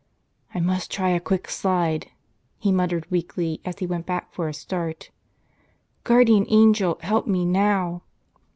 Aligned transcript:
"1 0.53 0.65
must 0.65 0.89
try 0.89 1.09
a 1.09 1.19
quick 1.19 1.47
slide," 1.47 2.07
he 2.57 2.71
muttered 2.71 3.05
weakly 3.11 3.61
as 3.63 3.77
he 3.77 3.85
went 3.85 4.03
back 4.07 4.33
for 4.33 4.47
a 4.47 4.51
start.. 4.53 5.11
"Guardian 6.03 6.47
Angel, 6.49 6.97
help 7.03 7.27
me 7.27 7.45
now!." 7.45 8.01